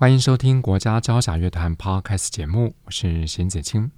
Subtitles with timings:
[0.00, 3.90] 欢迎收听国家交响乐团 Podcast 节目，我是邢子清。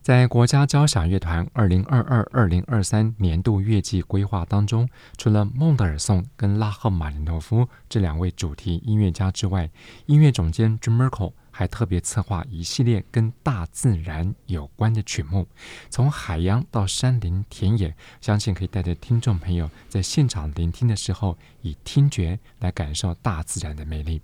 [0.00, 9.68] 在国家交响乐团二零二二二零二三年度乐季规划当中，除了孟德尔颂跟拉赫玛尼诺夫这两位主题音乐家之外，
[10.06, 15.48] 音乐总监 Jim Merkel 还特别策划一系列跟大自然有关的曲目，
[15.90, 24.22] 从海洋到山林田野，相信可以带着听众朋友在现场聆听的时候，以听觉来感受大自然的魅力。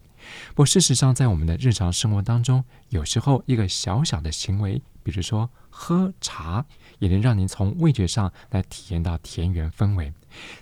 [0.51, 6.65] 不过，事实上，在我们的日常生活当中，有时候一个小小的行为，比如说喝茶，
[6.99, 10.13] 也能让您从味觉上来体验到田园氛围。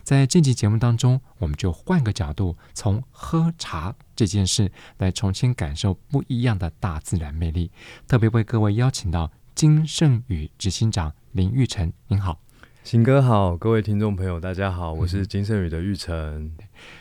[0.02, 7.70] 在这期节目当中，我们就换个角度，从喝茶这件事来重新感受不一样的大自然魅力。
[8.06, 12.40] 特别为各位邀请到金盛宇执行长林玉成，您好，
[12.84, 16.14] 邢哥好，各位听众朋友大家好，我是金盛宇的玉成。
[16.14, 16.52] 嗯、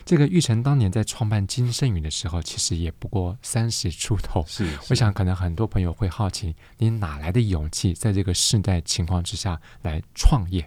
[0.06, 4.46] 这个玉成当年在创办金盛宇的时候，其实也不过三十出头。
[4.48, 10.66] 是，是，我想可能很多朋友会好奇，你哪来的勇气，在这个世代情况之下来创业？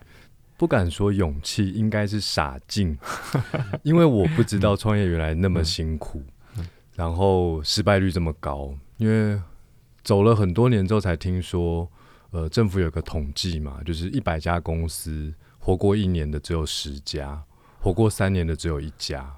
[0.57, 2.98] 不敢说勇气，应该是傻劲，
[3.83, 6.23] 因为我不知道创业原来那么辛苦，
[6.97, 8.75] 然后失败率这么高。
[8.97, 9.41] 因为
[10.03, 11.89] 走了很多年之后才听说，
[12.35, 17.41] 呃，政府有个统计嘛，就是一百家公司活过一年的只有十家，
[17.79, 19.33] 活过三年的只有一家。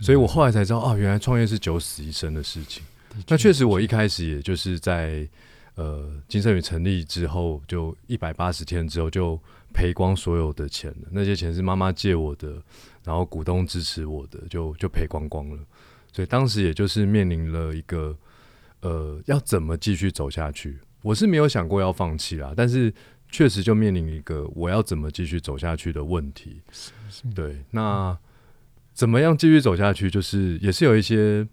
[0.00, 2.82] 所以我后来才知道，哦，原来创业是九死一生的事情。
[3.28, 5.24] 那确实，我一开始也就是在
[5.76, 9.40] 呃，金盛宇成立之后，就一百八十天之后就。
[9.74, 12.62] 赔光所有的钱了，那些钱是妈妈借我的，
[13.04, 15.58] 然后股东支持我的，就就赔光光了。
[16.12, 18.14] 所以当时也就是面临了一个，
[18.80, 20.78] 呃，要怎么继续走下去？
[21.02, 22.92] 我是没有想过要放弃啦，但是
[23.28, 26.62] 确实就面临一个我要怎么继续走下去的问题。
[26.70, 28.16] 是是对，那
[28.94, 30.10] 怎么样继续走下去？
[30.10, 31.46] 就是也是有一些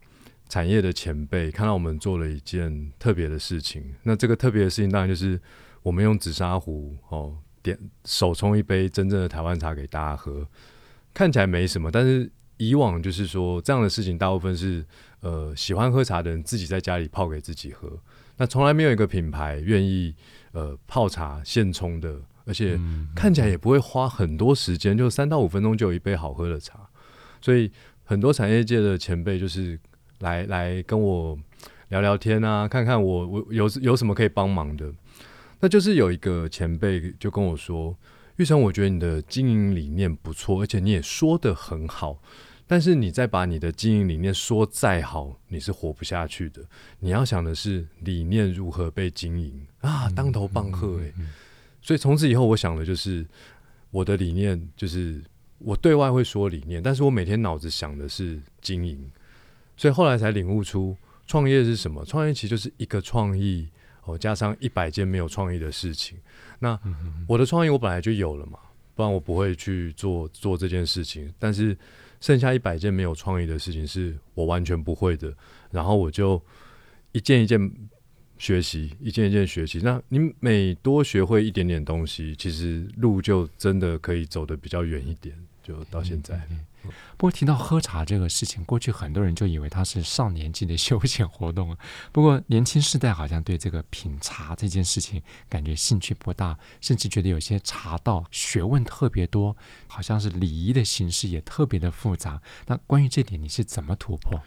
[0.48, 3.96] 产业的前辈看到我们做了一件特别的事情。
[4.04, 5.40] 那这个特别的事情，当然就是
[5.84, 7.38] 我们用紫砂壶哦。
[7.62, 10.48] 点手冲一杯真正的台湾茶给大家喝，
[11.14, 14.84] 看起来没什么，但是以往就是说这样的事情，大部分是
[15.20, 18.00] 呃喜欢喝茶的人自己在家里泡给自己喝，
[18.40, 20.16] 那从来没有一个品牌愿意
[20.54, 22.80] 呃泡茶现冲的，而且
[23.14, 26.90] 看起来也不会花很多时间，就三到五分钟就有一杯好喝的茶，
[27.42, 27.70] 所以
[28.06, 29.78] 很多产业界的前辈就是
[30.20, 31.38] 来来跟我
[31.90, 34.92] 聊聊天啊，看看我我有有什么可以帮忙的。
[35.60, 37.94] 那就是有一个前辈就跟我说
[38.38, 42.22] ：“玉成，我觉得你的经营理念不错，而且你也说的很好。
[42.72, 46.62] 但是你再把你的经营理念说再好，你是活不下去的。
[47.00, 51.14] 你要想的是理念如何被经营啊，当头棒喝诶、欸。
[51.82, 53.26] 所以从此以后，我想的就是
[53.90, 55.20] 我的理念，就是
[55.58, 59.12] 我对外会说理念，但是我每天脑子想的是经营。
[59.76, 62.06] 所以后来才领悟出创业是什么？
[62.06, 63.68] 创业其实就是一个创意。”
[64.06, 66.18] 哦加上一百件没有创意的事情，
[66.58, 66.80] 那
[67.28, 68.58] 我的创意我本来就有了嘛，
[68.96, 71.32] 不然我不会去做做这件事情。
[71.38, 71.78] 但是
[72.20, 75.34] 剩下一百件没有创意的事情是我完全不会的，
[75.72, 76.42] 然后我就
[77.12, 77.72] 一件一件
[78.38, 79.80] 学习，一件一件学习。
[79.84, 85.36] 那你每多学会一点点东西，其实路就真的可以走得比较远一点。
[85.62, 86.42] 就到现在。
[87.18, 91.76] 不过提到喝茶这个事情，过去很多人就以为它是上年纪的休闲活动。
[92.12, 99.56] 不过年轻世代好像对这个品茶这件事情感觉兴趣不大，甚至觉得有些茶道学问特别多，
[99.88, 102.42] 好像是礼仪的形式也特别的复杂。
[102.68, 104.40] 那关于这点，你是怎么突破？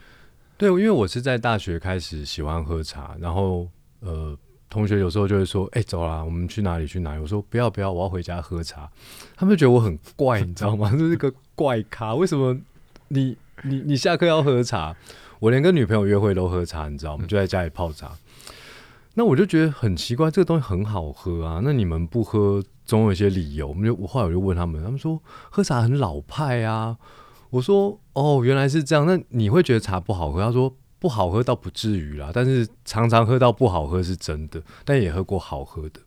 [0.57, 3.69] 对，因为我是在大学开始喜欢喝茶，然后
[4.01, 4.39] 呃。
[4.73, 6.87] 同学有时候就会说：“哎、走啦，我们去哪里？
[6.87, 8.91] 去哪里？”我说：“不要，不要，我要回家喝茶。”
[9.37, 10.91] 他们就觉得我很怪，你知道吗？
[10.97, 11.31] 就是个
[11.63, 12.15] 怪咖。
[12.15, 12.59] 为什么
[13.09, 14.95] 你你你下课要喝茶？
[15.39, 17.25] 我连跟女朋友约会都喝茶，你知道吗？
[17.27, 18.13] 就在家里泡茶。
[19.15, 21.61] 那我就觉得很奇怪，这个东西很好喝啊。
[21.65, 23.69] 那你们不喝，总有一些理由。
[23.69, 26.97] 我们就我后来我就问他们，他们说喝茶很老派啊。
[27.51, 29.07] 我说：“哦，原来是这样。
[29.07, 30.75] 那你会觉得茶不好喝？”他说。
[31.03, 35.99] 不好喝倒不至于啦，但是常常喝到不好喝是真的，但也喝过好喝的。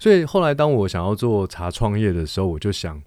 [0.00, 3.00] 所以后来当我想要做茶创业的时候，我就想，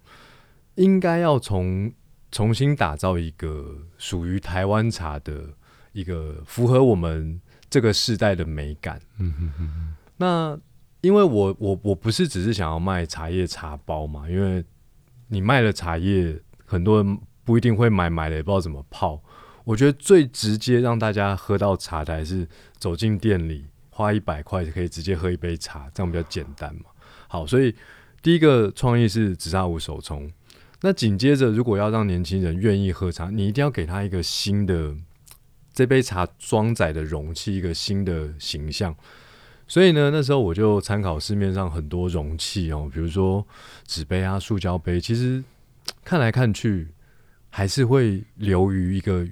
[0.79, 1.91] 应该要从
[2.31, 5.43] 重新打造一个属于台湾茶的
[5.91, 7.39] 一个符合我们
[7.69, 9.01] 这个世代的美感。
[9.17, 9.95] 嗯哼哼哼。
[10.15, 10.57] 那
[11.01, 14.63] 因为我我我不是只是想要卖茶叶茶包嘛，因为
[15.27, 19.21] 你卖了茶叶，很多人不一定会买，买了也不知道怎么泡。
[19.65, 22.47] 我觉得最直接让大家喝到茶的还是
[22.77, 26.85] 走进店里，花一百块就可以直接喝一杯茶，这样比较简单嘛。
[27.27, 27.75] 好，所以
[28.21, 30.31] 第一个创意是紫砂壶手冲。
[30.81, 34.95] 那紧接着，如果要让年轻人愿意喝茶，你一定要给他一个新的
[35.73, 38.95] 这杯茶装载的容器，一个新的形象。
[39.67, 43.45] 所以呢，那时候我就参考市面上很多容器哦，比如说
[43.85, 45.43] 纸杯啊、塑胶杯，其实
[46.05, 46.87] 看来看去
[47.49, 49.27] 还是会流于一个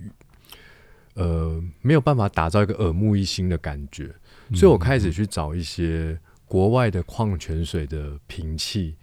[1.13, 4.13] 呃没有办法打造一个耳目一新的感觉。
[4.53, 8.95] 所以我开始去找一些国外的矿泉水的瓶器。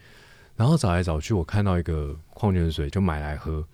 [0.56, 3.66] 然后找来找去，我看到一个矿泉水，就买来喝。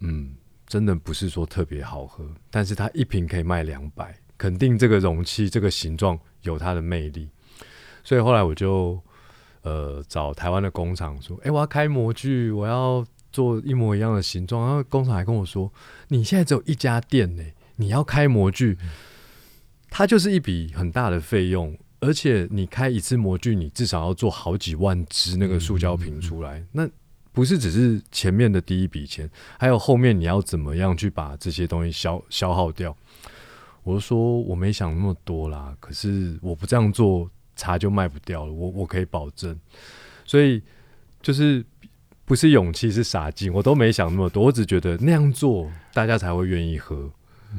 [0.00, 0.34] 嗯，
[0.66, 7.28] 真的不是说特别好喝，但是它一瓶可以卖两百，肯定这个容器这个形状有它的魅力。
[8.02, 9.00] 所以后来我就
[9.62, 15.72] 呃找台湾的工厂说：“哎，我要开模具，我要做一模一样的形状。”然后工厂还跟我说
[16.08, 17.44] ：“你现在只有一家店呢，
[17.76, 18.76] 你要开模具，
[19.88, 26.88] 它就是一笔很大的费用。”而且你开一次模具，你至少要做好几万只那个塑胶瓶出来，那
[27.32, 29.28] 不是只是前面的第一笔钱，
[29.58, 32.96] 还有后面你要怎么样去把这些东西消消耗掉？
[33.82, 39.58] 我就说我没想那么多啦，可是我不这样做，茶就卖不掉了，我我可以保证。
[40.24, 40.62] 所以
[41.20, 41.64] 就是
[42.24, 47.10] 不是勇气是傻劲，我都没想那么多，我只觉得那样做大家才会愿意喝。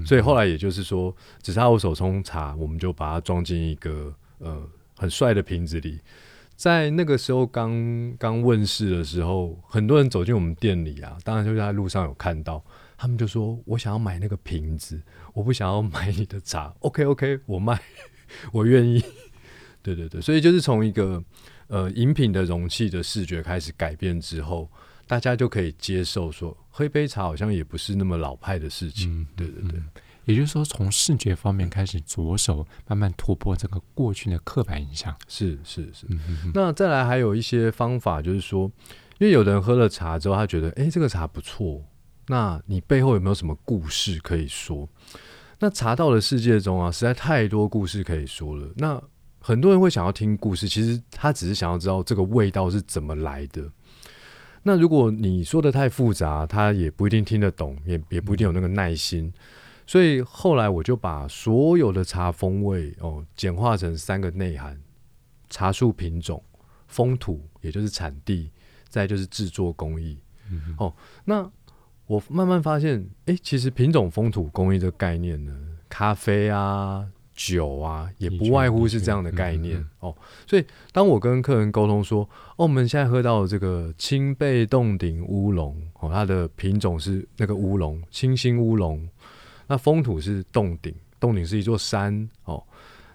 [0.06, 4.14] 所以后来也就是说，紫砂壶手冲茶，我们就把它装进一个。
[4.40, 6.00] 呃，很帅的瓶子里，
[6.56, 12.64] 在那个时候刚刚问世的时候，很多人走进我们店里啊，当然就在路上有看到，
[12.98, 15.02] 他们就说：“我想要买那个瓶子，
[15.34, 16.74] 我不想要买你的茶。
[16.82, 17.80] ”OK OK，我卖，
[18.52, 19.04] 我愿意。
[19.82, 21.24] 对对对，所以就是从一个
[21.68, 24.70] 呃饮品的容器的视觉开始改变之后，
[25.08, 29.22] 大家就可以接受说，喝一杯茶好像也不是那么老派的事情。
[29.22, 29.80] 嗯、对对对。
[29.80, 29.90] 嗯
[30.30, 35.16] 也就是说，从视觉方面开始着手，慢慢突破这个过去的刻板印象。
[35.28, 36.06] 是是是。
[36.08, 38.72] 嗯、哼哼，那再来还有一些方法，就是说，
[39.18, 41.84] 因为有的人喝了茶之后，他觉得，哎，这个茶不错。
[42.28, 44.88] 那你背后有没有什么故事可以说？
[45.58, 48.70] 那茶道的世界中啊，实在太多故事可以说了。
[48.76, 49.02] 那
[49.40, 53.68] 很多人会想要听故事，其实他只是想要知道这个味道是怎么来的。
[54.62, 59.26] 那如果你说的太复杂，他也不一定听得懂，也也不一定有那个耐心。
[59.26, 59.34] 嗯
[59.90, 64.80] 所以后来我就把所有的茶风味哦简化成三个内涵：
[65.50, 66.44] 茶树品种、
[66.88, 68.52] 风土，也就是产地，
[68.88, 70.20] 再就是制作工艺。
[70.52, 70.94] 嗯、哦，
[71.26, 71.52] 那
[72.06, 75.52] 我慢慢发现，哎，其实品种、风土、工艺这个概念呢，
[75.90, 77.04] 咖啡啊、
[77.34, 79.80] 酒啊，也不外乎是这样的概念。
[79.80, 80.16] 嗯、哦，
[80.46, 82.22] 所以当我跟客人沟通说，
[82.58, 89.10] 哦，我们现在喝到的这个青贝洞顶乌龙，哦，它的品种是那个乌龙，清新乌龙。
[89.70, 92.62] 那风土是洞顶，洞顶是一座山哦。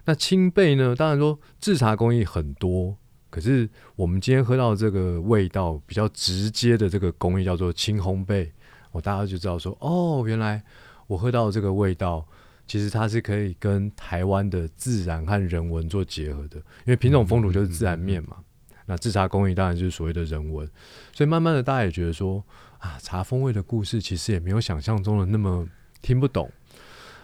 [0.05, 0.95] 那青贝呢？
[0.95, 2.95] 当然说制茶工艺很多，
[3.29, 8.49] 可是我们今天喝到这个味道比较直接的这个工艺叫做青烘焙。
[8.91, 10.63] 哦，大家就知道说，哦，原来
[11.07, 12.25] 我喝到的这个味道，
[12.65, 16.57] 其实它是可以跟台湾的自然和人文做结合的。
[16.57, 18.37] 因为品种风土就是自然面嘛，
[18.85, 20.65] 那制茶工艺当然就是所谓的人文。
[21.11, 22.41] 所以慢慢的，大家也觉得说，
[22.77, 25.67] 啊，茶风味的故事其实也没有想象中的那么。
[26.01, 26.51] 听不懂，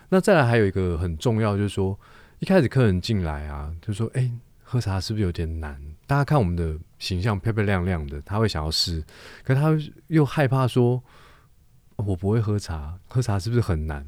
[0.10, 1.98] 那再来还有一个很重要，就是说
[2.40, 4.32] 一开始客人进来啊，就说：“哎、
[4.64, 9.04] 喝茶是不是有点难？”大家看我们的形象漂漂亮亮的，他会想要试，
[9.44, 11.02] 可他又害怕说
[11.96, 14.06] ：“我不会喝茶，喝茶是不是很难？”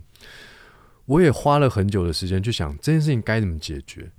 [1.05, 4.09] 我也花了很久的时间去想这件事情该怎么解决。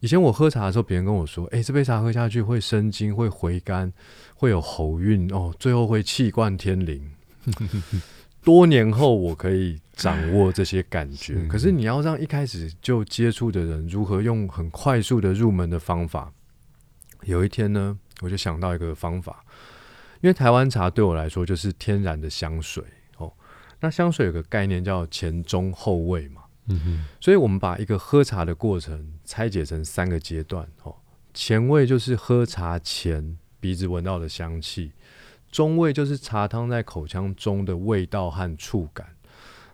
[0.00, 3.92] 以前我喝茶的时候，别人跟我说：“哎、这杯茶喝下去会生津，会回甘，
[4.34, 7.10] 会有喉韵哦，最后会气贯天灵。”
[8.42, 11.34] 多年后，我可以掌握这些感觉。
[11.34, 16.32] 是可是，你要让一开始就接触的人如何用很快速的入门的方法？
[17.22, 19.44] 有一天呢，我就想到一个方法，
[20.20, 22.82] 因为台湾茶对我来说就是天然的香水
[23.18, 23.32] 哦。
[23.78, 27.04] 那香水有个概念叫前中后味嘛，嗯哼。
[27.20, 30.94] 所以我们把一个喝茶的过程拆解成三个阶段哦。
[31.32, 34.90] 前味就是喝茶前鼻子闻到的香气。
[35.52, 39.14] 中味就是茶汤在口腔中的味道和触感，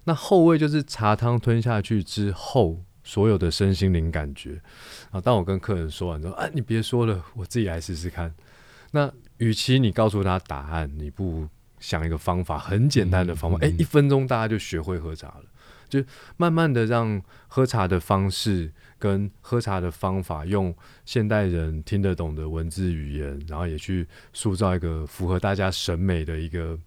[0.04, 4.61] 那后味就是茶汤吞下去之后所有的身心灵感觉。
[5.11, 8.35] 啊，当我跟客人说完之后，啊，你别说了，我自己来试试看。
[8.90, 15.44] 那与其你告诉他答案，你不如想一个方法，很简单的方法，哎、嗯嗯嗯欸，一分钟大家就学会喝茶了。
[15.88, 16.04] 就
[16.37, 20.75] 慢慢的让喝茶的方式跟喝茶的方法，用
[21.05, 26.78] 现代人听得懂的文字语言，然后也去塑造一个符合大家审美的一个。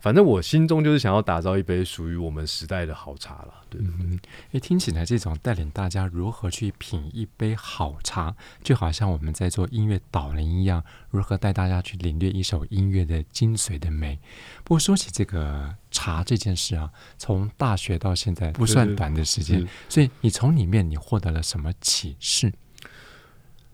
[0.00, 3.54] 反正我心中就是想要打造一杯属于我们时代的好茶了。
[3.68, 4.18] 对，嗯，
[4.52, 14.18] 诶，听起来这种带领大家如何去品一杯好茶，就好像我们在做音乐导聆一样，如何带大家去领略一首音乐的精髓的美。
[14.64, 22.52] 不过说起这个茶这件事啊，从大学到现在不算短的时间，所以你从里面你获得了什么启示？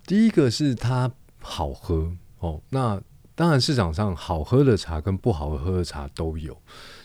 [0.07, 3.00] 第一个是它好喝哦，那。
[3.36, 6.56] 当然，市场上好喝的茶跟不好喝的茶都有，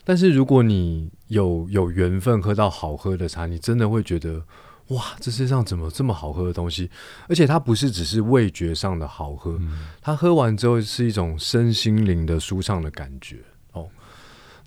[0.03, 4.43] 但是如果你有有缘分喝到好喝的茶，你真的会觉得
[4.89, 6.88] 哇，这世界上怎么这么好喝的东西？
[7.27, 13.38] 而且它不是只是味觉上的好喝，嗯、它喝完之后是一种身心灵的舒畅的感觉
[13.71, 13.89] 哦。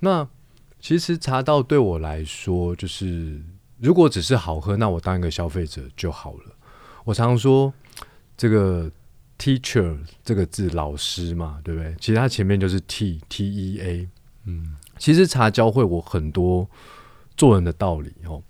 [0.01, 0.27] 那
[0.81, 3.41] 其实茶道对我来说，就是
[3.79, 6.57] 如果只是好喝，那我当一个消费者就好了。
[7.05, 7.73] 我常说
[8.37, 8.91] 这个。
[9.43, 11.93] Teacher 这个字，老师嘛，对不对？
[11.99, 14.09] 其实它前面就是 T T E A，
[14.45, 16.71] 嗯，其实茶教会我很多
[17.37, 18.41] 做人的道理哦。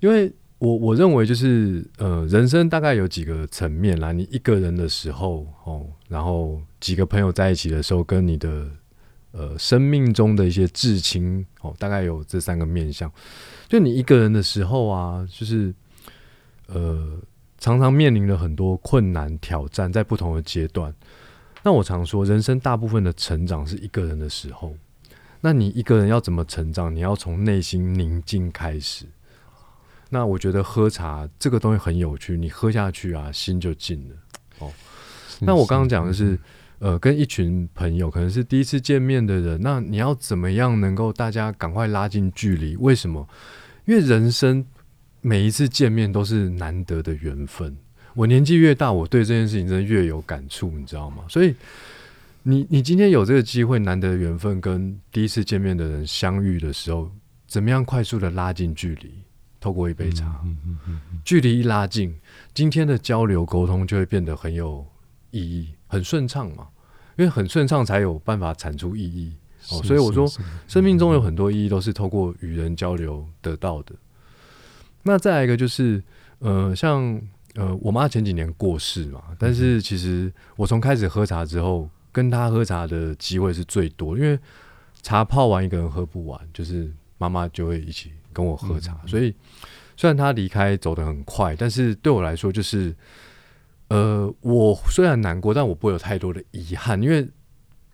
[0.00, 4.12] 因为我我认为就是呃，人生大概有几个层面啦。
[4.12, 8.66] 你一个人的时候哦，然后几个朋友在一起的时候，跟你的
[9.32, 13.12] 呃生命中的一些至亲哦，大概有这三个面向。
[13.68, 15.74] 就你一个人的时候啊，就是
[16.68, 17.18] 呃。
[17.64, 20.94] 常常面临了很多困难挑战，在不同的阶段。
[21.62, 24.76] 那我常说，人生大部分的成长是一个人的时候。
[25.40, 26.94] 那你一个人要怎么成长？
[26.94, 29.06] 你要从内心宁静开始。
[30.10, 34.16] 那我觉得喝茶这个东西很有趣，你喝下去啊，心就静了。
[34.58, 34.70] 哦，
[35.40, 36.38] 那我刚刚讲的是，
[36.80, 42.76] 呃，跟一群朋友可能是第一次见面的人，那你要怎么样能够大家赶快拉近距离？
[42.76, 43.26] 为什么？
[43.86, 44.66] 因为人生。
[45.26, 47.74] 每一次见面都是难得的缘分。
[48.12, 51.24] 我年纪越大，我对这件事情真的越有感触，你知道吗？
[51.30, 51.54] 所以，
[52.42, 57.10] 你你今天有这个机会，难得的缘分，跟第一次见面的人相遇的时候，
[57.46, 59.10] 怎么样快速的拉近距离？
[59.58, 62.14] 透过一杯茶，嗯嗯嗯嗯、距离一拉近，
[62.52, 64.86] 今天的交流沟通就会变得很有
[65.30, 66.68] 意义，很顺畅嘛。
[67.16, 69.32] 因为很顺畅，才有办法产出意义。
[69.70, 70.30] 哦，所以我说，
[70.68, 73.94] 生命中有很多意义都是透过与人交流得到的。
[75.06, 76.02] 那再来一个就是，
[76.38, 77.20] 呃，像
[77.54, 84.38] 呃，我妈前几年过世嘛，但是其实我从开始喝茶之后，跟她喝茶的机会是最多，因为
[85.02, 88.98] 茶泡完一个人喝不完，就是妈妈就会一起跟我喝茶。
[89.06, 89.34] 所以
[89.94, 92.96] 虽然她离开走得很快，但是对我来说就是，
[93.88, 97.28] 呃，我虽然难过，但我不会有太多的遗憾，因为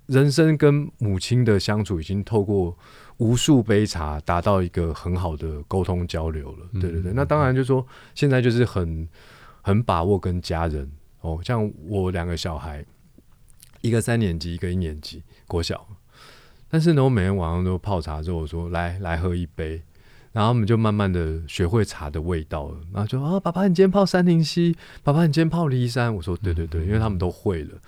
[0.07, 2.79] 人生跟母亲的相处已经透过。
[3.21, 7.13] 无数杯茶达到一个很好的沟通交流了，对对对。
[7.13, 9.07] 那当然就是说，现在就是很
[9.61, 12.83] 很把握跟家人哦，像我两个小孩，
[13.83, 15.87] 一个三年级，一个一年级，国小。
[16.71, 19.83] 但是呢，我每天晚上都泡茶之后，我说来来喝一杯，
[20.33, 22.79] 然后我们就慢慢的学会茶的味道了。
[22.91, 26.15] 然后就啊，爸爸你今天泡三零七，爸爸你今天泡梨山。
[26.15, 27.79] 我说对对对，因为他们都会了。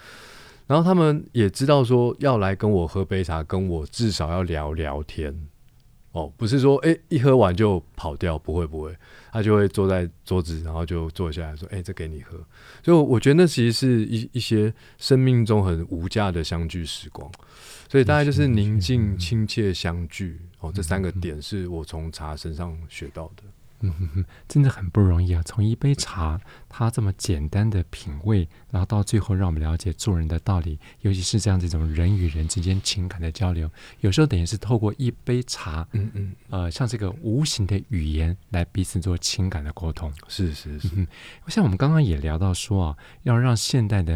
[0.72, 5.46] 然后他们也知道说要来跟我喝杯茶，跟我至少要聊聊天，
[6.12, 8.96] 哦，不是说哎一喝完就跑掉，不会不会，
[9.30, 12.38] 他就会坐在桌子，然后就坐下来说，哎，这给你喝。
[12.82, 17.30] 所以我觉得那其实是一一些生命中很无价的相聚时光，
[17.90, 23.42] 所以大概就是宁静、亲切相聚，哦，这三个点是我从茶身上学到的。
[23.82, 25.42] 嗯哼哼，真的很不容易啊！
[25.44, 33.68] 从一杯茶，它这么简单的品味，然后到最后让我们了解做人的道理，尤其是这样这种人与人之间情感的交流，
[34.00, 40.12] 有时候等于是透过一杯茶，嗯嗯，呃，像这个无形的语言来彼此做情感的沟通。
[40.28, 41.06] 是是是，嗯，
[41.48, 44.14] 像我们刚刚也聊到说啊，要让现代的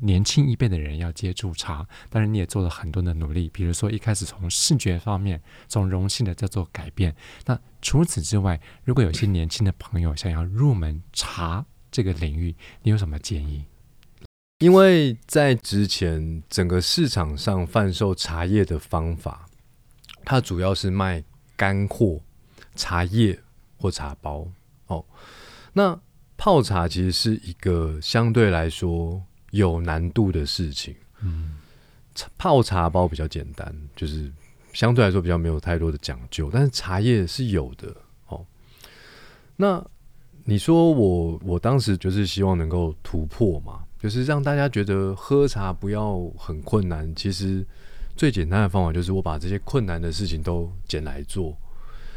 [0.00, 7.14] 年轻一辈的人要接触茶，当然你也做了很多的努力，比如说一开始从视觉方面，从容性的在做改变，
[7.46, 7.56] 那。
[7.84, 13.62] 除此之外，如果有些年轻的朋友想要入门茶这个领域，你有什么建议？
[14.60, 19.46] 因为在之前整个市场上贩售茶叶的方法，
[20.24, 21.22] 它主要是卖
[21.56, 22.18] 干货、
[22.74, 23.38] 茶叶
[23.76, 24.48] 或茶包。
[24.86, 25.04] 哦，
[25.74, 26.00] 那
[26.38, 30.96] 泡茶其实是一个相对来说有难度的事情。
[31.20, 31.58] 嗯，
[32.38, 34.32] 泡茶包比较简单，就是。
[34.74, 38.44] 相对来说比较没有太多的讲究，但是茶叶是有的哦。
[39.56, 39.82] 那
[40.44, 47.10] 你说我我当时就是希望能够突破嘛，就是让大家觉得喝茶不要很困难。
[47.14, 47.64] 其实
[48.14, 51.56] 最简单的方法就是我把这些困难的事情都捡来做。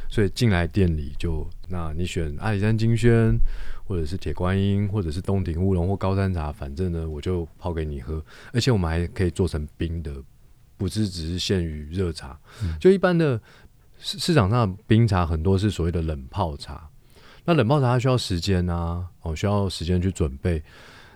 [0.09, 3.37] 所以进来店里就，那你选阿里山金萱，
[3.85, 8.23] 或者是铁观音，或者是东鼎乌龙或高山茶，反正呢我就泡给你喝，
[8.53, 10.13] 而且我们还可以做成冰的，
[10.77, 13.41] 不是只是限于热茶，嗯、就一般的
[13.97, 16.87] 市市场上的冰茶很多是所谓的冷泡茶，
[17.45, 20.63] 那冷泡茶它需要时间啊，哦需要时间去准备。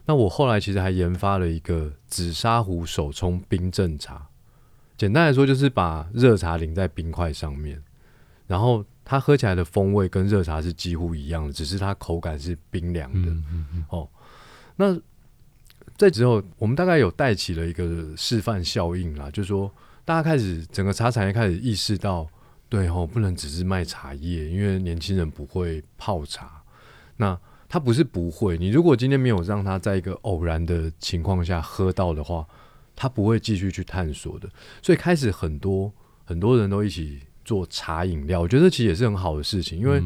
[0.06, 4.28] 那我后来其实还研发了一个紫砂壶手冲冰镇茶，
[4.98, 7.82] 简单来说就是把热茶淋在冰块上面，
[8.48, 13.30] 然后它喝起来的风味跟热茶是几乎一样的，只是它口感是冰凉的。
[13.30, 14.10] 嗯嗯嗯哦，
[14.76, 15.00] 那
[16.02, 19.72] 在之后我们大概有带起了一个示范效应啦，就是说
[20.04, 22.28] 大家开始整个茶产业开始意识到，
[22.68, 26.64] 对哦，不能只是卖茶叶，因为年轻人不会泡茶。
[27.18, 27.40] 那
[27.70, 32.48] 他不是不会，你如果今天没有让他在一个偶然的情况下喝到的话，
[32.96, 34.50] 他不会继续去探索的。
[34.82, 35.94] 所以开始很多
[36.26, 39.78] 很多人都一起做茶饮料，我觉得其实也是很好的事情。
[39.78, 40.02] 因为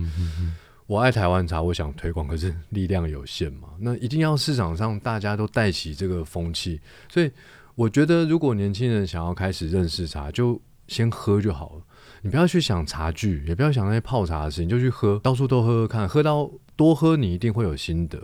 [0.87, 6.79] 我爱台湾茶，我想推广，可是力量有限嘛，那一定要市场上大家都带起这个风气。
[7.09, 7.31] 所以
[7.75, 11.81] 我觉得，如果年轻人想要开始认识茶，就先喝就好了。
[12.21, 16.49] 你不要去想茶具，也不要想那些泡茶的事情，就去喝，到处都喝喝看，喝到。
[16.77, 18.21] 多喝，你一定会有心得。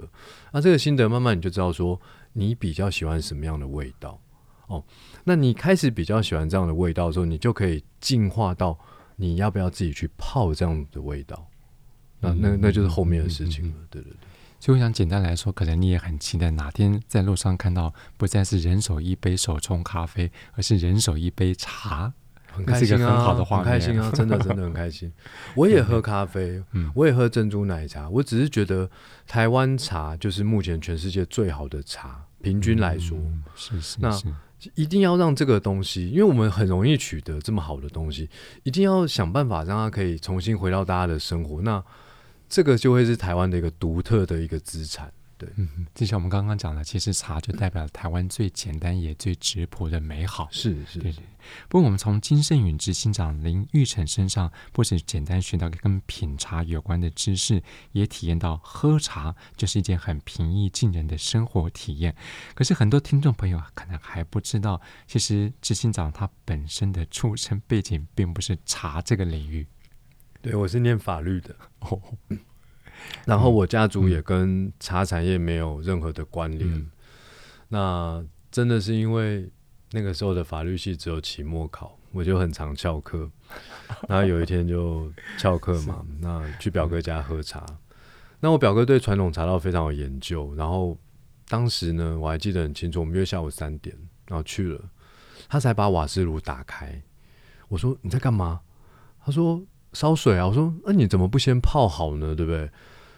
[0.51, 1.97] 那这个心得慢慢你就知道说，
[2.33, 4.19] 你比较喜欢什么样的味道
[4.67, 4.83] 哦。
[5.23, 8.77] 那你开始比较喜欢这样的味道的时候，你就可以进化到
[9.15, 11.47] 你要不要自己去泡这样的味道。
[12.21, 13.73] 那那那就是后面的事情了。
[13.89, 14.17] 对对对。
[14.59, 22.13] 所以我想简单来说，可能你也很期待哪天在路上看到，不再是人手一杯手冲咖啡，而是人手一杯茶。
[22.53, 25.09] 很开心啊，很开心啊， 真的真的很开心。
[25.55, 28.09] 我也喝咖啡，嗯，我也喝珍珠奶茶。
[28.09, 28.89] 我只是觉得
[29.25, 33.17] 台湾茶就是目前全世界最好的茶，平均来说，
[33.55, 33.97] 是是。
[34.01, 34.11] 那
[34.75, 38.29] 一定要让这个东西，因为我们很容易取得这么好的东西，
[38.63, 41.61] 一定要想办法让它可以重新回到大家的生活。
[41.61, 41.81] 那
[42.51, 45.09] 这个就会是台湾的一个独特的一个资产。
[45.37, 50.47] 对，嗯，就像我们刚刚讲的，其实茶就代表了台湾最简单也最质朴的美好。
[50.51, 51.23] 是是，对对。
[51.67, 62.13] 不过，我们从金圣允执行长林玉成身上，不止简单学到跟品茶有关的知识，也体验到喝茶就是一件很平易近人的生活体验。
[62.53, 69.65] 可是，很多听众朋友可能还不知道，其实执行长他本身的出身背景并不是茶这个领域。
[70.41, 71.55] 对，我是念法律的。
[71.79, 72.01] 哦。
[73.25, 76.91] 然后我家族也跟茶产业没有任何的关联。
[77.69, 79.49] 那真的是因为
[79.91, 83.29] 那个时候的法律系只有期末考，我就很常翘课。
[84.07, 87.65] 然后有一天就翘课嘛， 那去表哥家喝茶。
[88.39, 90.53] 那我表哥对传统茶道非常有研究。
[90.55, 90.97] 然后
[91.47, 93.95] 当时呢，我还记得很清楚，我们约下午三点，
[94.27, 94.79] 然后去了，
[95.49, 97.01] 他才把瓦斯炉打开。
[97.67, 98.61] 我说你在干嘛？
[99.23, 99.61] 他说
[99.93, 100.47] 烧水啊。
[100.47, 102.35] 我说那你怎么不先泡好呢？
[102.35, 102.69] 对不对？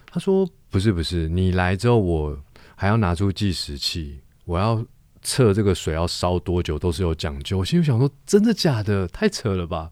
[0.05, 2.39] 他说：“不是不是，你来之后我
[2.75, 4.85] 还要拿出计时器，我要
[5.23, 9.07] 测这个水要烧多久，都是有讲究。”我心里想说：“真的假的？
[9.07, 9.89] 太扯了吧！”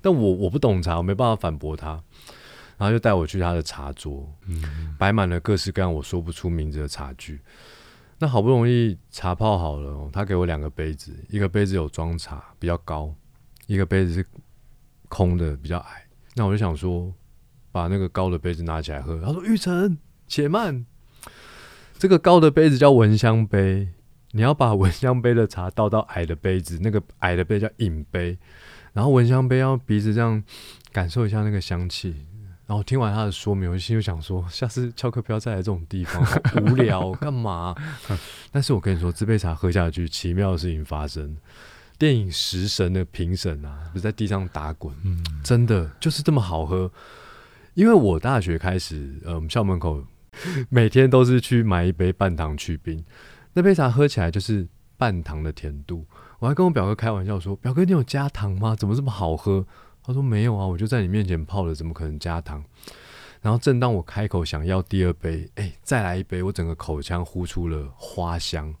[0.00, 2.00] 但我我不懂茶，我没办法反驳他，
[2.76, 7.40] 然后就带我去他的茶桌，嗯，摆满了各式各样我说不出名字的茶具。
[8.18, 13.12] 那好不容易茶泡好了，他给我两个杯子，一个杯子有装茶，比较高；
[13.66, 14.24] 一个杯子是
[15.08, 16.05] 空的，比较矮。
[16.36, 17.12] 那我就想说。
[17.72, 19.20] 把那个高的杯子拿起来喝。
[19.20, 20.86] 他说：“玉成，且慢，
[21.98, 23.90] 这个高的杯子叫闻香杯，
[24.30, 28.38] 你要把闻香杯的茶倒到矮的杯子，那个矮的杯叫饮杯，
[28.94, 30.42] 然后闻香杯要鼻子这样
[30.90, 32.14] 感受一下那个香气。”
[32.66, 36.26] 然后听完他的说明，我心里想说：“下次翘课不要再来这种地方，
[36.62, 37.76] 无聊，干嘛？”
[38.50, 41.36] 但是我跟你说，这杯茶喝下去，奇妙的事情发生。
[41.98, 46.90] 电影《食神》的评审啊，不是在地上打滚，嗯，真的就是这么好喝。
[47.74, 50.02] 因为我大学开始，呃，我们校门口
[50.68, 53.04] 每天都是去买一杯半糖去冰，
[53.52, 56.06] 那杯茶喝起来就是半糖的甜度。
[56.38, 58.74] 我还跟我表哥开玩笑说：“表哥，你有加糖吗？
[58.74, 59.66] 怎么这么好喝？”
[60.04, 62.62] 他说：“没有啊，我就在你面前泡了，怎么可能加糖？”
[63.40, 68.74] 然后正当我开口想要第二杯，哎，再来一杯，我整个口腔呼出了花香，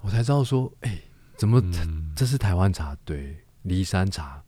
[0.00, 1.00] 我才知道说：“哎，
[1.36, 2.96] 怎么、嗯、这是台湾茶？
[3.04, 4.42] 对，骊山茶，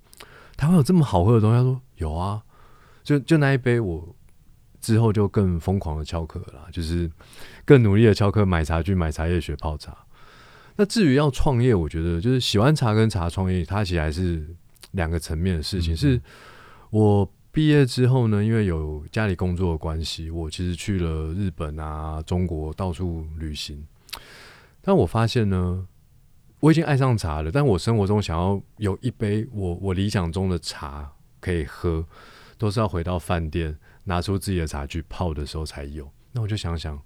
[0.57, 2.43] 台湾有这么好喝的东西？”他说：“有啊。”
[3.03, 4.17] 就就那一杯，我
[4.81, 7.09] 之后就更疯狂的翘课了，就是
[7.65, 9.97] 更努力的翘课买茶具、买茶叶、学泡茶。
[10.75, 14.45] 那至于要创业，我觉得就是喜欢茶跟茶创业，它其实还是
[14.91, 15.95] 两个层面的事情。
[15.95, 16.21] 嗯、是
[16.91, 23.87] 我毕业之后呢，因为有家里工作的关系，我其实去了日本啊、中国到处旅行。
[24.83, 25.87] 但我发现呢，
[26.61, 32.05] 我已经爱上茶了，但我生活中想要有一杯我我理想中的茶可以喝。
[32.59, 36.11] 都是要回到饭店拿出自己的茶具泡的时候才有。
[36.33, 36.99] 那我就想想，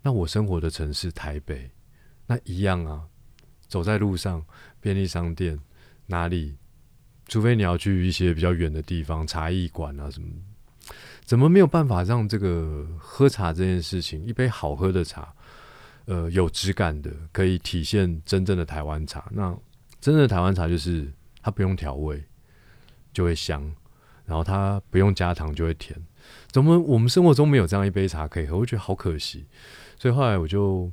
[0.00, 1.70] 那我生活的城市台北，
[2.26, 3.02] 那一样啊，
[3.68, 4.42] 走在路上，
[4.80, 5.60] 便利商店
[6.06, 6.56] 哪里，
[7.28, 10.28] 除非你要去一些比较远的地方，茶艺馆啊什么，
[11.26, 15.30] 怎么没有办法让这个喝茶这件事情，一杯好喝的茶，
[16.06, 19.28] 呃，有质感的，可以体现真正的台湾茶。
[19.32, 19.50] 那
[20.00, 22.22] 真正的台湾茶就是它不用调味
[23.12, 23.60] 就会香，
[24.24, 26.00] 然后它不用加糖就会甜。
[26.52, 28.56] 怎么我们生活中没有这样一杯茶可以喝？
[28.56, 29.46] 我觉得好可惜。
[29.98, 30.88] 所以后来我就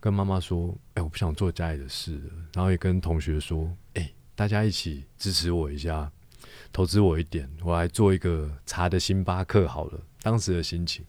[0.00, 6.10] 跟妈妈说：“哎，我不想做家里的事了。”然后也跟同学说：“哎，大家一起支持我一下，
[6.72, 11.04] 投资我一点，我来做一个茶的星巴克好了。”当时的心情，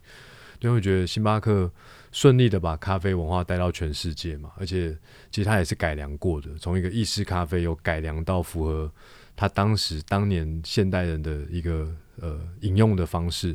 [0.60, 1.72] 因为我觉得星巴克。
[2.16, 4.98] 顺利的把咖啡文化带到全世界嘛，而且
[5.30, 8.90] 其实它也是改良过的，从一个意式咖啡有改良到符合
[9.36, 13.54] 他当时当年现代人的一个呃饮用的方式。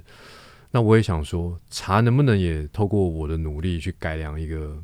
[0.70, 4.76] 那我也想说，茶能不能也透过我的努力去改良一个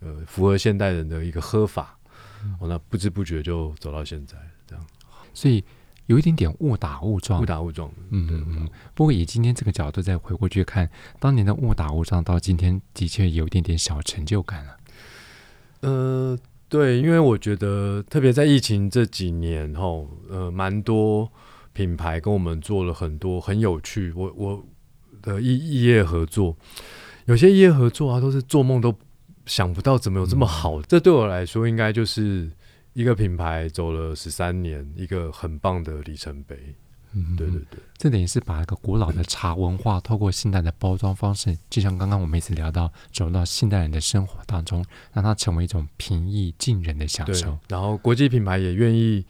[0.00, 1.98] 呃符合现代人的一个喝法？
[2.44, 4.86] 嗯、哦，那不知不觉就走到现在这样，
[5.32, 5.64] 所以。
[6.06, 7.90] 有一点点误打误撞，误打误撞。
[8.10, 8.68] 嗯嗯嗯。
[8.94, 14.76] 不过以今天这个角度再回过去看，当年的误打误撞，到今天的确有一点点小成就感了。
[15.80, 16.38] 呃，
[16.68, 21.30] 对，因为我觉得，特别在疫情这几年后，呃，蛮多
[21.72, 24.64] 品牌跟我们做了很多很有趣，我我
[25.22, 26.56] 的异异业合作，
[27.26, 28.94] 有些异业合作啊，都是做梦都
[29.46, 30.80] 想不到怎么有这么好。
[30.80, 32.50] 嗯、这对我来说，应该就是。
[32.92, 36.56] 一个品牌走了十三年，一个很棒的里程碑。
[37.14, 47.58] 嗯，对对对，这等于是把一个古老的茶文化，透过现代的包装方式，就像刚刚我们一直聊到，走到现代人的生活当中，让它成为一种平易近人的享受。
[47.68, 49.22] 然后国际品牌也愿意，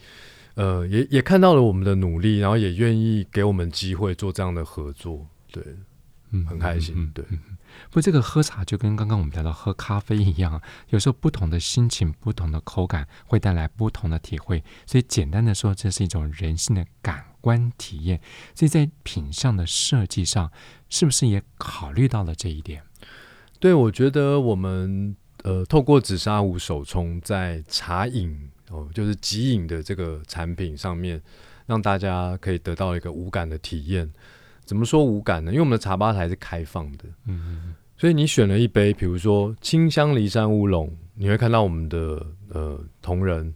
[0.54, 5.26] 呃，也也看到了我们的努力，然后也愿意给我们机会做这样的合作。
[5.50, 5.60] 对，
[6.30, 7.10] 嗯，很开心。
[7.12, 7.24] 对。
[7.30, 7.38] 嗯
[7.90, 14.62] 不过，这个喝茶就跟刚刚我们聊到喝咖啡一样，有时候不同的心情、不同的口感会带来不同的体会。
[14.86, 18.20] 所以简单的说，这是一种人性的感官体验。
[18.54, 20.50] 所以在品相的设计上，
[20.88, 22.82] 是不是也考虑到了这一点？
[23.58, 31.22] 对，我觉得我们呃，透过紫砂壶手冲在茶饮哦，就是即饮的这个产品上面，
[31.66, 34.12] 让大家可以得到一个无感的体验。
[34.72, 35.50] 怎么说无感呢？
[35.52, 43.54] 因为我们的茶吧台是开放的，嗯嗯，所以你选了一杯，比如说清香梨山乌龙，你会看到我们的呃同仁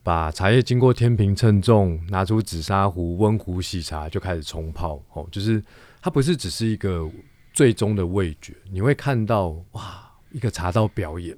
[0.00, 5.60] 把茶叶经过天平称重，拿出紫砂壶温壶洗茶，就开始冲泡哦，就是
[6.00, 7.10] 它不是只是一个
[7.52, 11.36] 最终的味觉，你会看到哇一个茶道表演，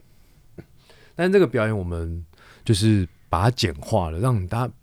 [1.14, 2.22] 但这个表演我们
[2.66, 4.74] 就是把它简化了，让大家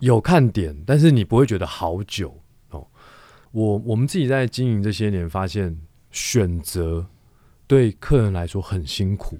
[0.00, 2.42] 有看点，但是你不会觉得好久。
[3.52, 5.78] 我我们自己在经营这些年，发现
[6.10, 7.06] 选择
[7.66, 9.38] 对客人来说很辛苦。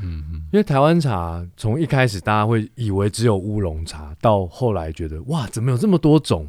[0.00, 6.48] 嗯嗯，因为台湾茶从一开始大家会以为只有乌龙茶，到后来觉得哇，怎么有这么多种？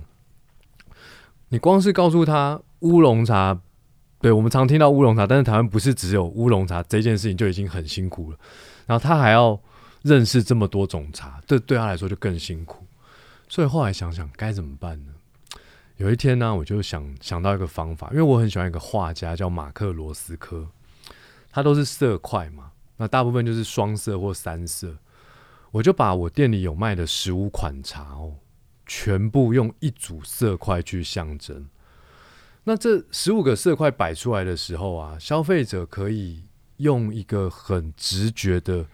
[1.49, 3.59] 你光是告诉他乌龙茶，
[4.19, 8.37] 对，我们常听到乌龙茶，但是台湾不是只有乌龙茶这件事情就已经很辛苦了。
[8.87, 9.59] 然后他还要
[10.01, 12.85] 认识这么多种茶，这对他来说就更辛苦。
[13.47, 15.12] 所以后来想想该怎么办呢？
[15.97, 20.67] 有一天呢，我就想想到一个方法，因为我很喜欢一个画家叫马克罗斯科，
[21.51, 24.97] 他都是色块嘛，那大部分就是双色或三色。
[25.69, 28.35] 我就把我店里有卖的十五款茶哦，
[28.87, 31.67] 全部用一组色块去象征。
[32.63, 36.43] 那这十五个色块摆出来的时候啊，消费者可以
[36.77, 38.87] 用一个很直觉的，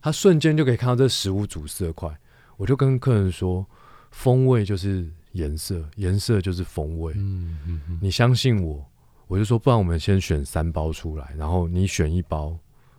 [0.00, 2.16] 他瞬间就可以看到这十五组色块。
[2.56, 3.66] 我就跟客人说，
[4.12, 5.10] 风味就是。
[5.34, 7.12] 颜色，颜色就是风味。
[7.16, 8.84] 嗯嗯嗯，你相信我，
[9.26, 12.56] 我就说，不然我们先选三包出来，然后你选一包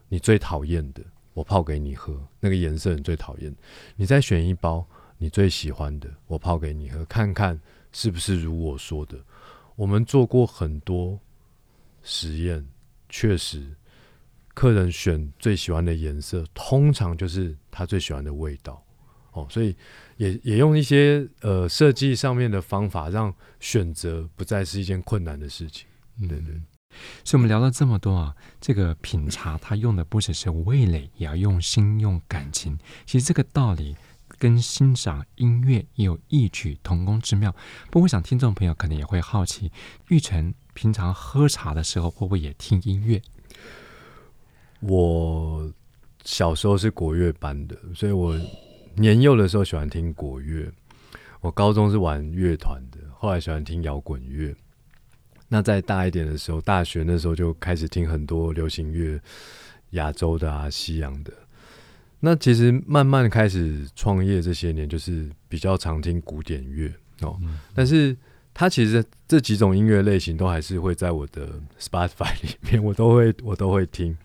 [0.07, 1.01] 你最讨厌的，
[1.33, 2.15] 我泡给你喝。
[2.39, 3.55] 那个颜色你最讨厌，
[3.95, 4.85] 你再选一包
[5.17, 7.59] 你最喜欢的，我泡给你喝，看看
[7.91, 9.17] 是不是如我说的。
[9.75, 11.17] 我们做过很多
[12.03, 12.65] 实验，
[13.09, 13.73] 确实，
[14.53, 18.84] 客人选最喜欢的颜色，通常就是他最喜欢的味道。
[19.35, 19.75] 哦，所以
[20.15, 25.85] 也也用一些呃设计上面的方法，让选择不再是一件困难的事情。
[26.21, 26.61] 对对，对，
[27.25, 32.79] 所以我们聊了这么多啊，这个品茶它用的不只是味蕾，也要用心用感情。
[33.05, 33.93] 其实这个道理
[34.37, 37.51] 跟欣赏音乐也有异曲同工之妙。
[37.87, 39.69] 不过我想听众朋友可能也会好奇，
[40.07, 43.21] 玉成平常喝茶的时候会不会也听音乐？
[44.79, 45.69] 我
[46.23, 48.39] 小时候是国乐班的，所以我。
[48.95, 50.71] 年幼的时候喜欢听国乐，
[51.41, 54.55] 我高中是玩乐团的，后后来喜欢听摇滚乐。
[55.47, 59.19] 那再大一点的时候，大学那时候就开始听很多流行乐，
[59.91, 61.33] 亚洲的啊，西洋的。
[62.19, 66.87] 那其实慢慢开始创业这些年，就是比较常听古典乐
[67.21, 67.35] 哦。
[67.41, 68.15] 嗯、但是
[68.53, 74.15] 它其实这几种音乐类型都还是会在我的 Spotify 里面，我都会我都会听。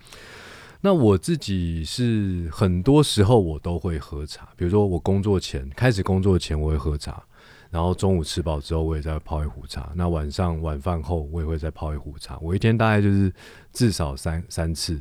[0.83, 7.23] 那我自己是很多时候我都会喝茶，比如说我工作前开始工作前我会喝茶，
[7.71, 12.39] 然后中午吃饱之后我也在泡一壶茶，那晚上晚饭后我也会再泡一壶茶。
[12.39, 13.31] 我一天大概就是
[13.73, 15.01] 至少三三次。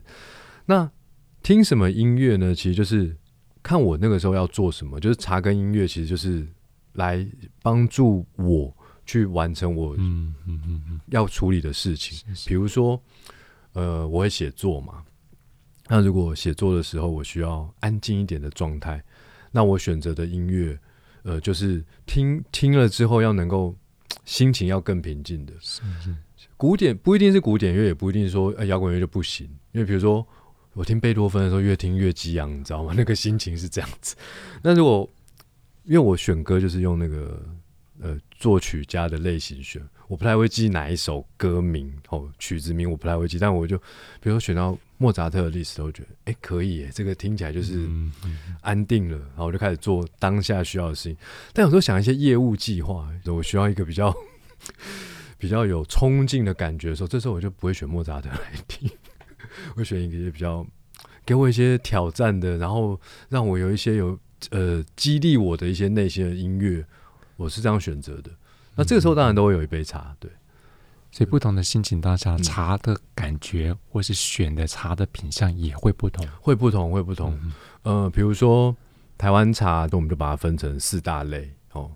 [0.65, 0.89] 那
[1.41, 2.53] 听什么音乐呢？
[2.53, 3.15] 其实就是
[3.63, 6.45] 看我那个时候要做什么，就是茶跟音乐其实就是
[6.93, 7.25] 来
[7.61, 9.95] 帮助我去完成我
[11.07, 12.19] 要处理的事情。
[12.45, 13.01] 比如说，
[13.71, 15.01] 呃，我会写作嘛。
[15.89, 19.03] 那如果写作的时候我需要安静一点的状态，
[19.51, 20.77] 那我选择的音乐，
[21.23, 23.75] 呃，就是听听了之后要能够
[24.23, 25.53] 心情要更平静的。
[25.59, 25.81] 是
[26.37, 29.47] 是，古典不一定是古典乐，也不一定说摇滚乐就不行。
[29.71, 30.25] 因为比如说
[30.73, 32.93] 我听贝多芬的时候，越听越激昂，你知道吗？
[32.95, 34.15] 那个心情是这样子。
[34.61, 35.09] 那如果
[35.85, 37.43] 因为我选歌就是用那个
[38.01, 39.81] 呃作曲家的类型选。
[40.07, 47.87] 我不太会记哪一首歌名哦，曲子名我不太会记，但我就比如说选到莫扎特的历史，我觉得哎可以耶，这个听起来就是
[48.61, 51.17] 安定了，然后我就开始做当下需要的事情。
[51.53, 54.11] 但有时候想一些业务计划，我需要一个比较
[55.37, 58.89] 比较有冲劲的感觉的时候，这时候我就不会选莫扎特来听，
[59.75, 60.65] 会选一个比较
[61.23, 64.17] 给我一些挑战的，然后让我有一些有
[64.49, 66.83] 呃激励我的一些内心的音乐，
[67.39, 68.29] 我是这样选择的。
[68.75, 70.29] 那这个时候当然都会有一杯茶，对，
[71.09, 77.39] 所以不同的心情当下，茶的感觉或是选的茶的品相也会不同，会不同，会不同。
[77.83, 78.75] 呃，比如说
[79.17, 81.89] 台湾茶，那我们就把它分成四大类哦。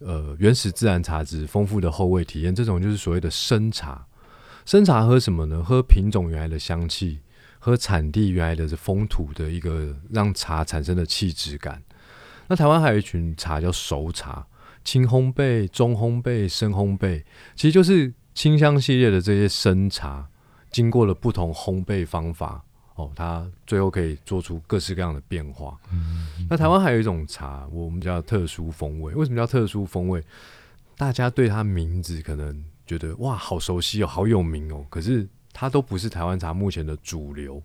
[0.00, 4.04] 呃，原始自然茶质，丰富的后味体验，这种就是所谓的生茶。
[4.66, 5.62] 生茶喝什么呢？
[5.62, 7.20] 喝品种原来的香气，
[7.60, 11.82] 喝产地原来的风土的一个让茶产生的气质感。
[12.48, 14.46] 那台湾还有一群茶叫熟茶。
[14.84, 17.22] 轻烘焙、中烘焙、深烘焙，
[17.54, 20.26] 其实就是清香系列的这些生茶，
[20.70, 22.62] 经过了不同烘焙方法，
[22.94, 25.76] 哦，它最后可以做出各式各样的变化。
[25.92, 29.14] 嗯嗯、那台湾还有一种茶，我们叫特殊风味。
[29.14, 30.22] 为什么叫特殊风味？
[30.96, 34.84] 大家对它名字可能觉得哇，好熟悉哦，好有名哦。
[34.90, 37.62] 可是它都不是台湾茶目前的主流。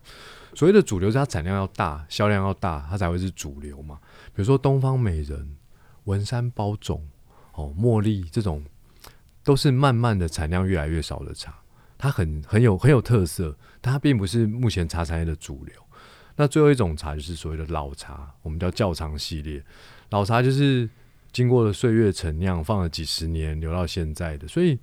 [0.55, 3.97] 所谓的主流，是它产量要大，销量要大，它才会是主流嘛。
[4.35, 5.55] 比如说东方美人、
[6.05, 7.07] 文山包种。
[7.55, 8.63] 哦，茉莉这种
[9.43, 11.53] 都是慢慢的产量越来越少的茶，
[11.99, 15.75] 它很很有很有特色，它并不是目前茶产业的主流。
[16.35, 19.63] 那最后一种茶就是所谓的老茶，我们叫窖藏系列。
[20.09, 20.89] 老茶就是
[21.31, 24.47] 经过了岁月陈酿，放了几十年，留到现在的。
[24.47, 24.79] 所以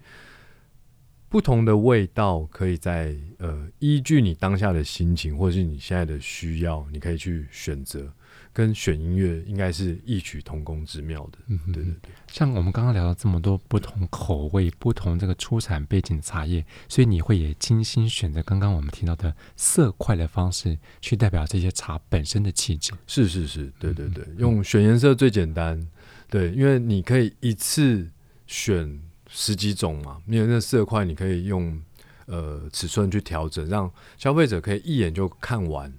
[1.28, 8.12] 不同的味道，可以在呃依据你当下的心情，或是你现在的需要，你可以去选择。
[8.52, 12.10] 跟选音乐应该是异曲同工之妙的，嗯，对对对。
[12.26, 22.92] 像我们刚刚聊了这么多不同口味、不同这个出产背景的茶叶，所以你会也精心选择刚刚我们提到的色块的方式，去代表这些茶本身的气质。
[23.06, 25.80] 是是是，对对对，用选颜色最简单，
[26.28, 28.10] 对，因为你可以一次
[28.46, 31.80] 选十几种嘛，因为那色块你可以用
[32.26, 35.92] 呃尺寸去调整，让消费者可以一眼就看完。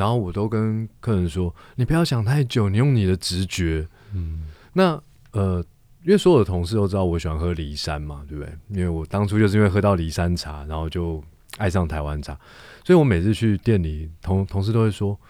[0.00, 4.98] 然后我都跟客人说：“你不要想太久，你用你的直觉。”嗯，那
[5.32, 5.62] 呃，
[6.04, 8.50] 因为所有的同事都知道我喜欢喝梨山嘛，对不对？
[8.70, 11.22] 因为我当初就是因为喝到梨山茶，然后就
[11.58, 12.32] 爱上台湾茶，
[12.82, 15.20] 所以我每次去店里，同同事都会说：“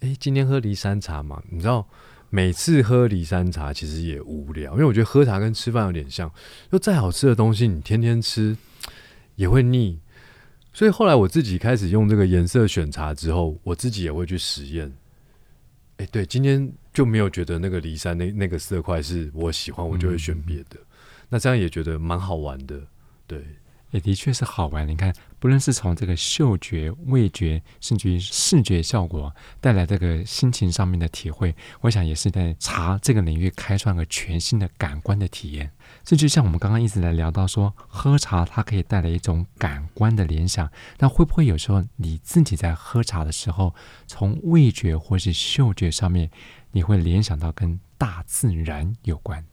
[0.00, 1.86] 哎，今天喝梨山茶嘛？”你知道，
[2.30, 6.32] 每次喝梨山茶其实也无聊，因为我觉得喝茶跟吃饭有点像，
[6.72, 8.56] 就再好吃的东西，你天天吃
[9.36, 10.00] 也会腻。
[10.74, 14.92] 所以后来我自己开始用这个颜色选茶之后，我自己也会去实验。
[15.98, 20.70] 哎，对，今天就没有觉得那个骊山那那个色块是我喜欢，我就会选别的。
[20.72, 20.86] 嗯。
[21.28, 22.82] 那这样也觉得蛮好玩的，
[23.28, 23.42] 对。
[23.92, 24.88] 也的确是好玩。
[24.88, 35.70] 你看，不论是从这个嗅觉、味觉，甚至于视觉效果带来这个心情上面的体会，我想也是在茶这个领域开创个全新的感官的体验。
[36.04, 40.70] 这就像我们刚刚一直在聊到说，喝茶它可以带来一种感官的联想。
[40.98, 43.74] 那会不会有时候你自己在喝茶的时候，
[44.06, 46.30] 从味觉或是嗅觉上面，
[46.72, 49.44] 你会联想到跟大自然有关？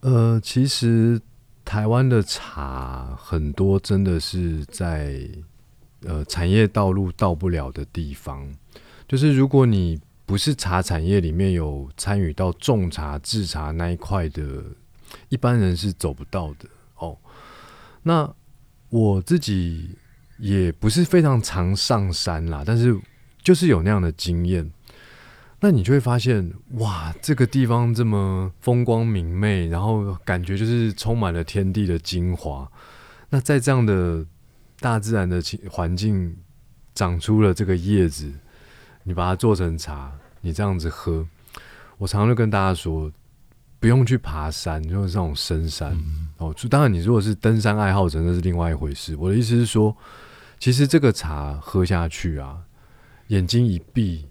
[0.00, 1.20] 呃，其实。
[1.68, 5.20] 台湾的茶很多，真的是在
[6.04, 8.48] 呃产业道路到不了的地方。
[9.08, 14.62] 就是如果你不是茶产业里面有参与到种茶、制茶那一块的
[15.28, 17.16] 一般人是走不到的哦。
[18.02, 18.32] 那
[18.88, 19.98] 我自己
[20.38, 22.98] 也不是非常常上山啦，但是
[23.42, 24.70] 就是有那样的经验。
[25.58, 32.70] 那你就会发现，哇，这个地方这么风光明媚，然后感觉就是充满了天地的精华。
[33.30, 34.24] 那在这样的
[34.78, 36.36] 大自然的环境，
[36.94, 38.30] 长出了这个叶子，
[39.02, 41.26] 你把它做成茶，你这样子喝。
[41.96, 43.10] 我常常就跟大家说，
[43.78, 46.54] 不用去爬山，就是这种深山、嗯、哦。
[46.54, 49.14] 就当然，你如果是登山爱好者，那是另外一回事。
[49.16, 49.96] 我的意思是说，
[50.58, 52.58] 其实这个茶喝下去啊，
[53.28, 54.26] 眼睛一闭。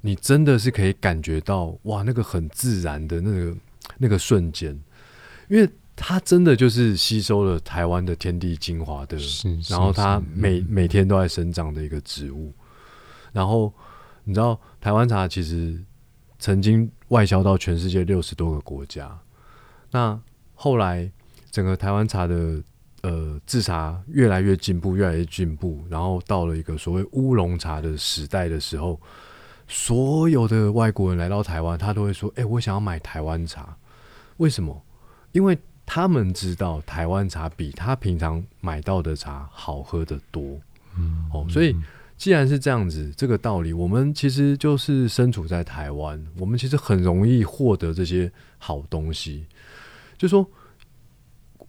[0.00, 3.56] 你真的是可以感觉到哇，那个很自然的那个
[3.98, 4.70] 那个瞬间，
[5.48, 9.18] 因为它真的就是吸收了台湾的天地精华的，
[9.68, 12.54] 然后它每每天都在生长的一个植物。
[13.32, 13.74] 然后
[14.22, 15.76] 你知道，台湾茶其实
[16.38, 19.18] 曾经外销到全世界六十多个国家。
[19.90, 20.18] 那
[20.54, 21.10] 后来
[21.50, 22.62] 整个台湾茶的
[23.02, 29.00] 呃制茶越来越进步，越来越进步，然后到了一个所谓乌龙茶的时代的时候。
[29.70, 33.76] 所有的外国人来到台湾，他都会说：“哎、欸，我想要买台湾茶。”
[34.38, 34.82] 为什么？
[35.32, 40.58] 因为他们知道台湾茶比他平常买到的茶好喝得多。
[40.96, 41.76] 嗯，哦，所以
[42.18, 49.46] 既然是这样子，这个道理，我们其实就是身处在台湾，我们其实很容易获得这些好东西。
[50.18, 50.46] 就说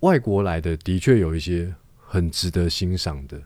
[0.02, 3.42] 外国来的的确有一些很值得欣赏的，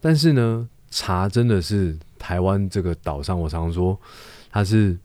[0.00, 1.96] 但是呢，茶真的是。
[2.20, 3.98] 台湾这个岛上，我常常说，
[4.50, 4.98] 它是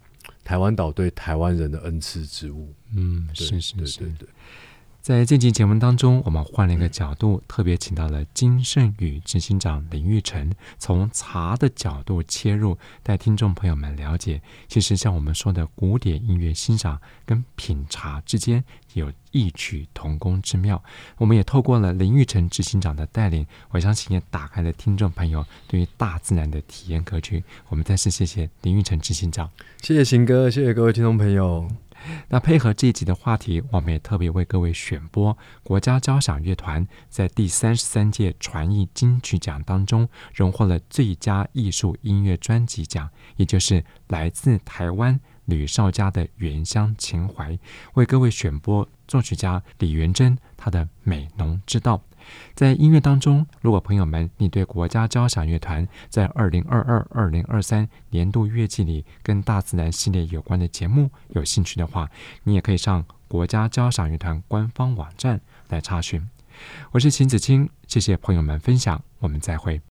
[0.44, 2.74] 台湾岛对台湾人的恩赐之物。
[2.96, 4.30] 嗯，是是是，对对对。
[5.04, 18.64] 在这期节目当中，我们换了一个角度，特别请到了金盛宇执行长林玉成，从茶的角度切入，带听众朋友们了解，其实像我们说的古典音乐欣赏跟品茶之间
[18.94, 20.82] 有异曲同工之妙。
[21.18, 27.44] 我们也透过了林玉成执行长的带领，我相信也打开了听众朋友对于大自然的体验格局。
[27.68, 31.68] 我们再次谢谢林玉成执行长，谢谢行哥，谢谢各位听众朋友。
[32.30, 47.52] 那配合这一集的话题，我们也特别为各位选播国家交响乐团在第三十三届传艺金曲奖当中荣获了最佳艺术音乐专辑奖，也就是来自台湾吕绍佳的《原乡情怀》，
[47.94, 51.98] 为各位选播作曲家李元珍他的《美浓之道》。
[52.54, 62.10] 在音乐当中，如果朋友们你对国家交响乐团在二零二二、二零二三年度乐季里跟大自然系列有关的节目有兴趣的话，
[62.44, 66.28] 你也可以上国家交响乐团官方网站来查询。
[66.92, 69.93] 我是秦子清，谢谢朋友们分享，我们再会。